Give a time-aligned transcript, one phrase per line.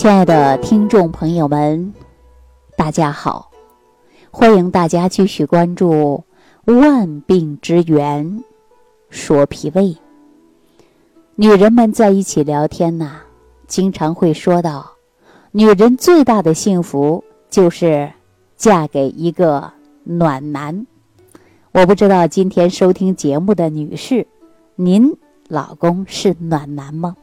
[0.00, 1.92] 亲爱的听众朋友们，
[2.74, 3.50] 大家好！
[4.30, 6.24] 欢迎大家继续关注
[6.80, 8.26] 《万病之源》，
[9.10, 9.94] 说脾胃。
[11.34, 13.20] 女人们在一起聊天呐，
[13.66, 14.90] 经常会说到，
[15.50, 18.10] 女人最大的幸福就是
[18.56, 19.70] 嫁给一个
[20.04, 20.86] 暖男。
[21.72, 24.26] 我不知道今天收听节目的女士，
[24.76, 25.14] 您
[25.46, 27.14] 老公是暖男吗？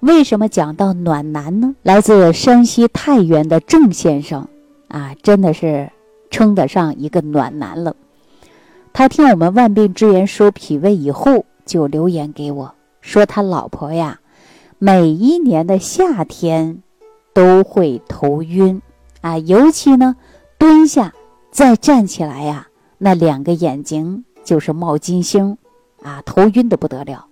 [0.00, 1.74] 为什么讲到暖男呢？
[1.82, 4.46] 来自山西太原的郑先生
[4.86, 5.90] 啊，真的是
[6.30, 7.96] 称得上一个暖男了。
[8.92, 14.20] 他听我们万病之源说脾胃以后，就留言给我说，他老婆呀，
[14.78, 16.82] 每一年的夏天
[17.32, 18.80] 都会头晕
[19.20, 20.16] 啊，尤其呢
[20.58, 21.12] 蹲下
[21.50, 22.68] 再站起来呀。
[22.98, 25.56] 那两个眼睛就是冒金星，
[26.02, 27.27] 啊，头晕的不得了。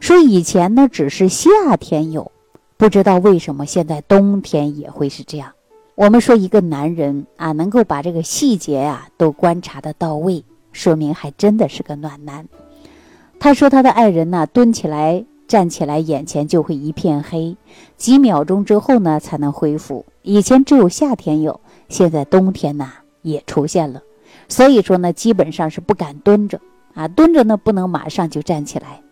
[0.00, 2.30] 说以前呢只是夏天有，
[2.76, 5.52] 不知道为什么现在冬天也会是这样。
[5.94, 12.48] 我们说一个男人啊，能够把这个细节呀都观察的到位，说明还真的是个暖男。
[13.38, 17.56] 他说他的爱人呢蹲起来站起来，眼前就会一片黑，
[17.96, 20.06] 几秒钟之后呢才能恢复。
[20.22, 24.00] 以前只有夏天有，现在冬天呢也出现了。
[24.48, 26.58] 所以说呢，基本上是不敢蹲着
[26.94, 29.02] 啊，蹲着呢不能马上就站起来。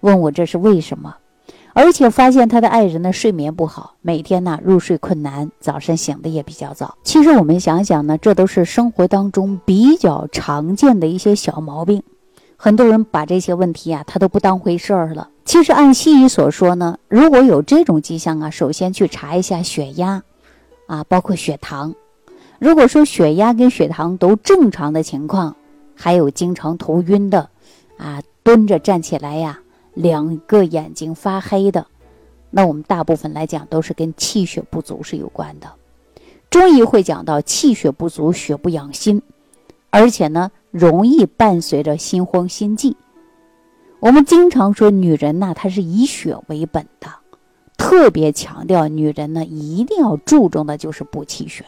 [0.00, 1.16] 问我这是为什么？
[1.74, 6.96] 而且发现他的爱人呢睡眠不好，每天呢入睡困难，早晨醒的也比较早。
[7.04, 12.02] 其实我们想想呢，这都是生活当中比较常见的一些小毛病。
[12.56, 15.28] 很多人把这些问题啊，他都不当回事儿了。
[15.44, 20.24] 其实按西医所说呢，如果有这种迹象啊，首先去查一下血压，
[20.88, 21.94] 啊，包括血糖。
[22.58, 25.54] 如果说血压跟血糖都正常的情况，
[25.94, 27.50] 还有经常头晕的，
[27.98, 29.60] 啊，蹲着站起来呀，
[29.98, 31.84] 两个眼睛发黑的，
[32.50, 35.68] 那我们大部分来讲都是跟气血不足是有关的。
[36.48, 39.20] 中医会讲到气血不足，血不养心，
[39.90, 42.96] 而且呢，容易伴随着心慌心悸。
[43.98, 47.08] 我们经常说女人呐，她是以血为本的，
[47.76, 51.64] 特别强调女人呢，一定要注重的就是补气血。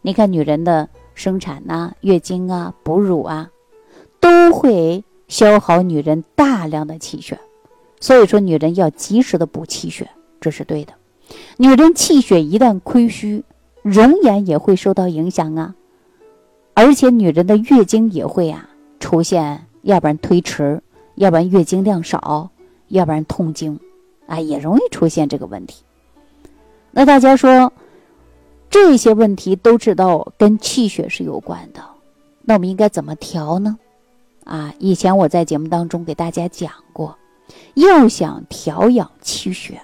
[0.00, 3.50] 你看，女人的生产呐、月经啊、哺乳啊，
[4.20, 7.40] 都会消耗女人大量的气血，
[8.00, 10.10] 所以说女人要及时的补气血，
[10.42, 10.92] 这是对的。
[11.56, 13.42] 女人气血一旦亏虚，
[13.80, 15.74] 容颜也会受到影响啊，
[16.74, 18.68] 而且女人的月经也会啊
[19.00, 20.82] 出现，要不然推迟，
[21.14, 22.50] 要不然月经量少，
[22.88, 23.80] 要不然痛经，
[24.26, 25.82] 啊，也容易出现这个问题。
[26.90, 27.72] 那大家说？
[28.68, 31.80] 这些问题都知道跟气血是有关的，
[32.42, 33.78] 那我们应该怎么调呢？
[34.44, 37.16] 啊，以前我在节目当中给大家讲过，
[37.74, 39.80] 要想调养气血，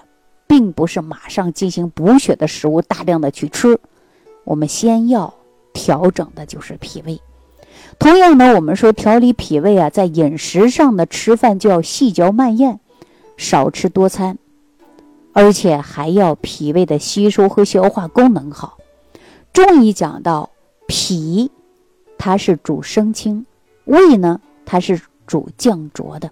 [0.47, 3.79] 并不是马上进行补血的食物大量的去吃，
[4.43, 5.33] 我们先要
[5.73, 7.21] 调整的就是脾胃。
[7.97, 12.79] 同样呢，我们说调理脾胃啊，在饮食上的吃饭就要细嚼慢咽，
[13.37, 14.37] 少吃多餐，
[15.33, 18.77] 而且还要脾胃的吸收和消化功能好。
[19.53, 20.49] 中医讲到
[20.87, 21.51] 脾，
[22.17, 23.45] 它是主升清；
[23.85, 24.41] 胃呢，
[24.71, 26.29] 它是主降浊的。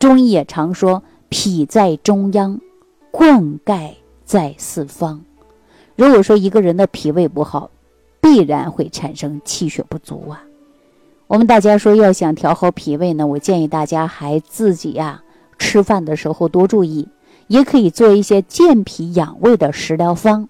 [0.00, 2.60] 中医也常说，脾在中央，
[3.12, 3.92] 灌溉
[4.24, 5.22] 在四方。
[5.94, 7.70] 如果说一个人的脾胃不好，
[8.20, 10.42] 必然会产生气血不足啊。
[11.28, 15.22] 我们大家说要想调好脾胃呢，我建议大家还自己呀，
[15.56, 17.08] 吃饭的时候多注意，
[17.46, 20.48] 也可以做一些健脾养胃的食疗方。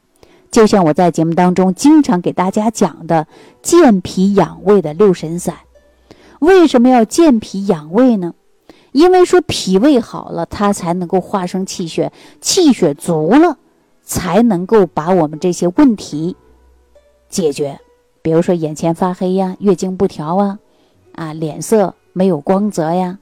[0.50, 3.26] 就像我在节目当中经常给大家讲的
[3.60, 5.56] 健脾养胃的六神散，
[6.42, 8.34] 为什么要健脾养胃呢？
[8.90, 13.58] 因为说脾胃好了，它才能够化生气血，气血足了，
[14.02, 16.34] 才能够把我们这些问题
[17.28, 17.78] 解决。
[18.22, 20.58] 比如说眼前发黑呀，月经不调啊，
[21.14, 23.20] 啊脸色没有光泽呀，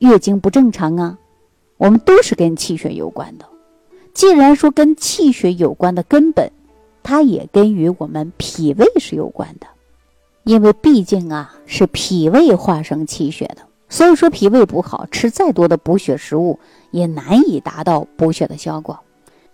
[0.00, 1.18] 月经不正常啊，
[1.76, 3.46] 我们都是跟气血有关的。
[4.12, 6.50] 既然说跟气血有关的根本，
[7.04, 9.68] 它也跟与我们脾胃是有关的，
[10.50, 13.58] 因为毕竟啊是脾胃化生气血的，
[13.88, 16.58] 所以说脾胃不好，吃再多的补血食物
[16.90, 18.98] 也难以达到补血的效果。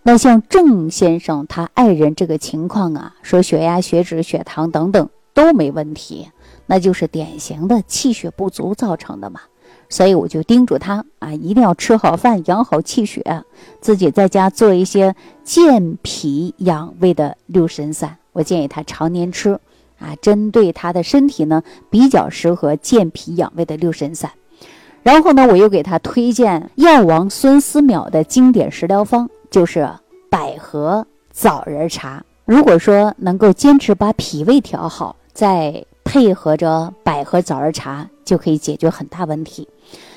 [0.01, 6.31] 那像郑先生他爱人这个情况啊，说血压、血脂、血糖等等都没问题，
[6.65, 9.41] 那就是典型的气血不足造成的嘛。
[9.89, 13.43] 所以我就叮嘱他啊，一定要吃好饭，养好气血，
[13.81, 18.17] 自己在家做一些健脾养胃的六神散。
[18.33, 19.59] 我建议他常年吃
[19.99, 24.31] 啊，针对他的身体呢，比较适合健脾养胃的六神散。
[25.03, 29.89] 然后呢，我又给他推荐药王孙思邈的经典食疗方，就是
[30.29, 32.23] 百合枣仁茶。
[32.45, 39.67] 如果说能够坚持把脾胃调好，再配合着百合枣仁茶，就可以解决很大问题。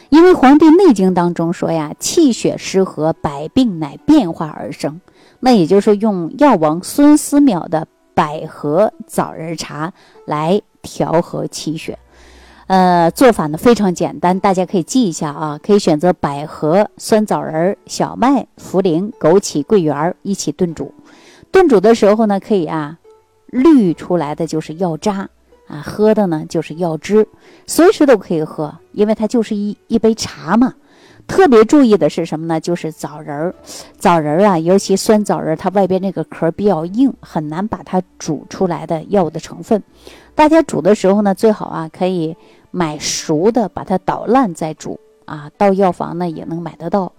[0.09, 5.01] 因为《黄帝内经》当中说呀，气血失和，百病乃变化而生。
[5.39, 7.87] 那也就是说，用药王孙思邈的
[8.21, 9.95] 百合枣仁茶
[10.27, 11.99] 来调和气血。
[12.67, 15.59] 呃，做法呢非常简单，大家可以记一下啊。
[15.63, 20.93] 可以选择百合、酸枣仁、小麦、茯苓、枸杞、桂圆一起炖煮。
[21.51, 22.99] 炖煮的时候呢，可以啊，
[23.47, 25.31] 滤出来的就是药渣。
[25.67, 27.27] 啊，喝的呢就是药汁，
[27.67, 30.75] 随时都可以喝，因为它就是一一杯茶嘛。
[31.31, 32.59] 特别注意的是什么呢？
[32.61, 33.55] 就是枣仁儿，
[33.97, 39.81] 枣仁儿啊，尤其酸枣仁，它外边那个壳比较硬，很难把它煮出来的药物的成分。
[40.35, 42.37] 大家煮的时候呢，最好啊可以
[42.73, 45.49] 买熟的，把它捣烂再煮啊。
[45.57, 47.13] 到药房呢也能买得到，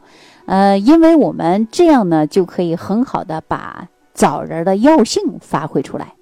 [0.46, 6.14] 呃，因为我们这样呢就可以很好的把枣仁的药性发挥出来。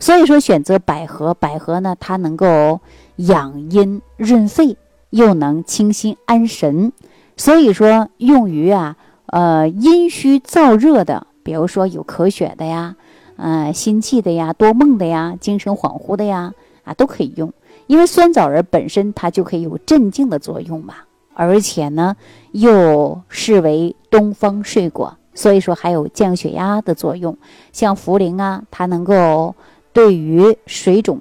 [0.00, 2.80] 所以说，选择百合，百合呢，它能够
[3.16, 4.76] 养阴润肺，
[5.10, 6.92] 又能清心安神。
[7.38, 8.96] 所以说，用于啊，
[9.26, 12.96] 呃，阴虚燥热的，比如说有咳血的呀，
[13.36, 16.52] 呃，心悸的呀，多梦的呀，精神恍惚的呀，
[16.84, 17.50] 啊，都可以用。
[17.86, 20.94] 因为酸枣仁本身它就可以有镇静的作用嘛，
[21.32, 22.14] 而且呢，
[22.52, 27.38] 又视为东方睡果，所以说还有降血压的作用。
[27.72, 29.54] 像茯苓啊，它能够。
[29.90, 31.18] 对于水肿、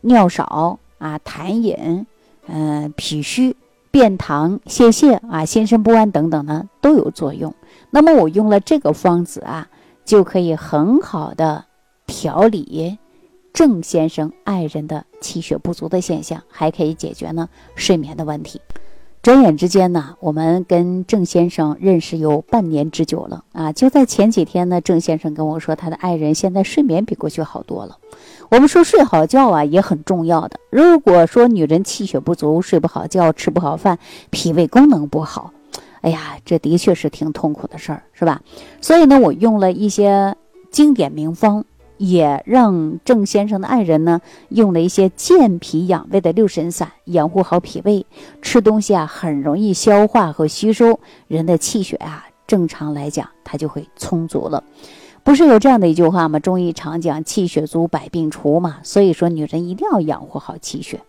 [0.00, 2.06] 尿少啊、痰饮、
[2.46, 3.54] 嗯、脾虚、
[3.94, 7.54] 便溏、泄泻啊、心神不安等等呢，都有作用。
[7.90, 9.68] 那么我用了这个方子啊，
[10.04, 11.64] 就可以很好的
[12.04, 12.98] 调理
[13.52, 18.60] 郑先生爱人的气血不足的现象，还可以解决呢睡眠的问题。
[19.24, 23.72] 转眼之间呢，我们跟郑先生认识有半年之久了啊！
[23.72, 27.96] 就在前几天呢，郑先生跟我说，他的爱人现在睡眠比过去好多了。
[28.50, 30.60] 我们说睡好觉啊也很重要的。
[30.68, 33.98] 如果说女人气血不足，睡不好觉，吃不好饭，
[34.28, 35.50] 脾胃功能不好，
[36.02, 38.42] 哎呀，这的确是挺痛苦的事儿，是吧？
[38.82, 40.36] 所以呢，我用了一些
[40.70, 41.64] 经典名方。
[42.10, 44.20] 也让郑先生的爱人呢
[44.50, 48.04] 用了一些健脾养胃的六神散，养护好脾胃。
[48.42, 54.62] 吃东西啊很容易消化和吸收，人的气血啊正常来讲它就会充足了。
[55.22, 56.38] 不是有这样的一句话吗？
[56.38, 58.76] 中医常讲气血足百病除嘛。
[58.82, 61.00] 所以说女人一定要养护好气血。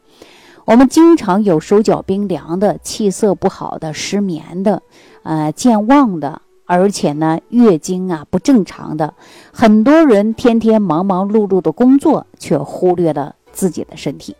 [0.63, 4.81] 我们经常有手脚冰凉的、气色不好的、失眠的、
[5.23, 6.41] 呃健忘的。
[6.65, 9.13] 而且呢，月经啊不正常的，
[9.51, 14.35] 很多人天天忙忙碌碌的工作，却忽略了自己的身体。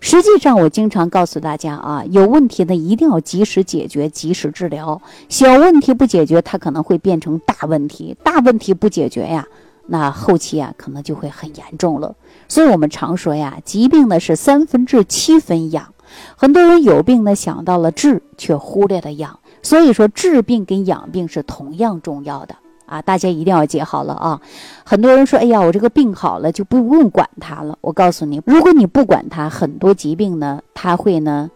[0.00, 5.00] 实际上，我经常告诉大家啊，有问题呢一定要及时解决，及时治疗。
[5.28, 9.46] 小问题不解决，它可能会变成大问题；大问题不解决呀，
[9.86, 12.16] 那后期啊可能就会很严重了。
[12.48, 15.92] 所以我们常说呀，疾病呢是三分治，七分养。
[16.34, 19.38] 很多人有病呢想到了治，却忽略了养。
[19.62, 23.02] 所以说，治病跟养病是同样重要的啊！
[23.02, 24.40] 大家一定要记好了啊！
[24.84, 31.50] 很多人说：“哎呀，我这个病好了就不用管它了。”我告诉你，如果你不管它，很多疾病呢，它会呢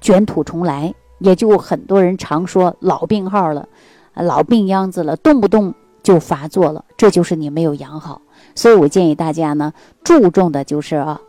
[0.00, 0.94] 卷土重来。
[1.18, 3.68] 也就很多人常说老病号了，
[4.14, 5.72] 老病秧子了，动不动
[6.02, 8.22] 就发作了，这就是你没有养好。
[8.56, 11.20] 所以我建议大家呢，注重的就是啊，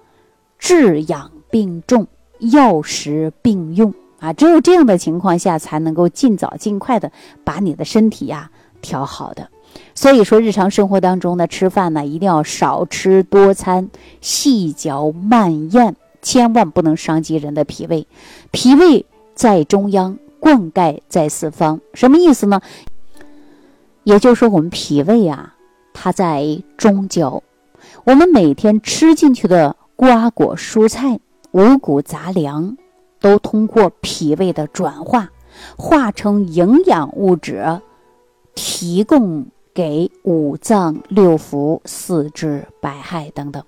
[0.58, 2.08] 治养并重，
[2.40, 3.94] 药食并用。
[4.24, 7.12] 啊，只有这样的情况下，才能够尽早尽快的
[7.44, 8.50] 把你的身体呀
[8.82, 9.50] 调好的。
[9.94, 13.90] 所以说，日常生活当中呢，吃饭呢一定要少吃多餐，
[14.22, 18.08] 细嚼慢咽，千万不能伤及人的脾胃。
[18.52, 22.62] 脾胃在中央，灌溉在四方，什么意思呢？
[24.06, 25.56] 也就是说，我们脾胃啊，
[25.92, 27.44] 它在中焦。
[28.06, 31.20] 我们每天吃进去的瓜果蔬菜、
[31.52, 32.78] 五谷杂粮。
[33.24, 35.32] 都通过脾胃的转化，
[35.78, 37.80] 化成营养物质，
[38.54, 43.64] 提供给五脏六腑、四肢百骸等等。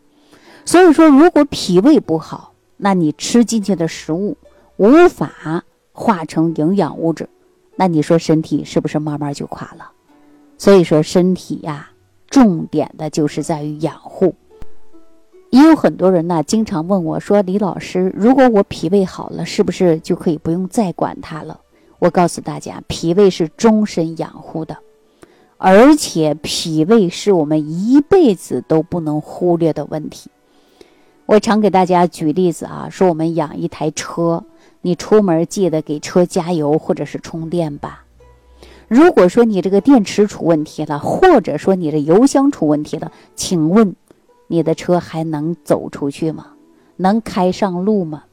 [0.66, 4.36] 所以说，如果脾胃不好，那你吃进去的食物
[4.76, 7.30] 无法化成营养物质，
[7.78, 9.90] 那你说身体是不是慢慢就垮了？
[10.58, 11.90] 所以说，身体呀，
[12.30, 14.36] 重点的就是在于养护。
[15.56, 21.62] 也有很多人呢，经常问我说：“李老师，如果我脾胃好了，是不是就可以不用再管它了？”
[21.98, 24.76] 我告诉大家，脾胃是终身养护的，
[25.56, 30.30] 而且脾胃是我们一辈子都不能忽略的问题。
[31.26, 34.44] 我常给大家举例子啊，说我们养一台车，
[34.82, 38.04] 你出门记得给车加油或者是充电吧。
[38.90, 43.96] 如果说你这个电池出问题了，或者说你的油箱出问题了，请问
[44.48, 46.48] 你的车还能走出去吗？
[46.98, 48.24] 能开上路吗？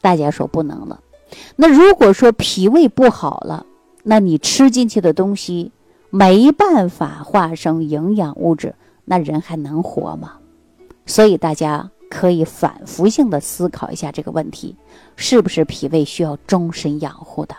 [0.00, 1.00] 大家说不能了。
[1.56, 3.66] 那如果说脾胃不好了，
[4.02, 5.72] 那你吃进去的东西
[6.10, 10.34] 没办法化生营养物质，那人还能活吗？
[11.06, 14.76] 所以大家可以反复性的思考一下这个问题，
[15.16, 17.54] 是不是脾胃需要终身养护的？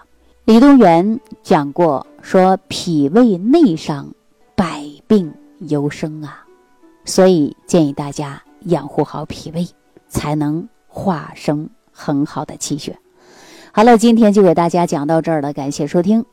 [0.45, 4.07] 李东垣讲过，说脾胃内伤，
[4.55, 6.45] 百病由生啊，
[7.05, 9.67] 所以建议大家养护好脾胃，
[10.07, 12.97] 才能化生很好的气血。
[13.71, 16.25] 好了，今天就给大家讲到这儿了，感谢收听，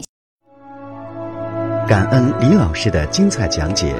[1.88, 3.94] 感恩李老师的精彩讲解。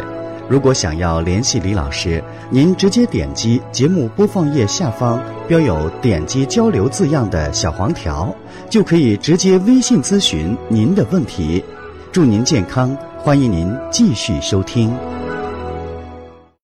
[0.48, 8.34] 如果想要联系李老师，您直接点击节目播放页下方标有“点击交流”字样的小黄条，
[8.70, 11.62] 就可以直接微信咨询您的问题。
[12.10, 14.90] 祝您健康，欢迎您继续收听。